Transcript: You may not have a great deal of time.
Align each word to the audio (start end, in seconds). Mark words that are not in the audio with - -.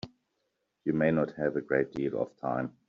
You 0.83 0.93
may 0.93 1.11
not 1.11 1.33
have 1.35 1.55
a 1.55 1.61
great 1.61 1.91
deal 1.91 2.19
of 2.19 2.35
time. 2.37 2.73